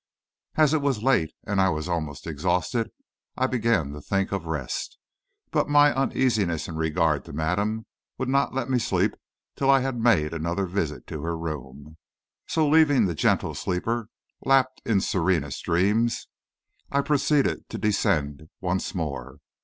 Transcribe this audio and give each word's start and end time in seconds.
As 0.55 0.73
it 0.73 0.81
was 0.81 1.03
late 1.03 1.29
and 1.45 1.61
I 1.61 1.69
was 1.69 1.87
almost 1.87 2.25
exhausted, 2.25 2.89
I 3.37 3.45
began 3.45 3.91
to 3.93 4.01
think 4.01 4.31
of 4.31 4.47
rest. 4.47 4.97
But 5.51 5.69
my 5.69 5.93
uneasiness 5.93 6.67
in 6.67 6.75
regard 6.75 7.23
to 7.25 7.33
madame 7.33 7.85
would 8.17 8.27
not 8.27 8.51
let 8.51 8.67
me 8.67 8.79
sleep 8.79 9.13
till 9.55 9.69
I 9.69 9.81
had 9.81 9.99
made 9.99 10.33
another 10.33 10.65
visit 10.65 11.05
to 11.05 11.21
her 11.21 11.37
room. 11.37 11.97
So, 12.47 12.67
leaving 12.67 13.05
the 13.05 13.13
gentle 13.13 13.53
sleeper 13.53 14.09
lapped 14.43 14.81
in 14.87 15.01
serenest 15.01 15.63
dreams, 15.65 16.25
I 16.91 17.01
proceeded 17.01 17.69
to 17.69 17.77
descend 17.77 18.49
once 18.59 18.95
more. 18.95 19.37